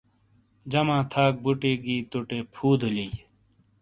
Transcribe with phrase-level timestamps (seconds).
[0.71, 3.11] جمع تھاک بُوتی گی تُو ٹے فُو دُلئیی۔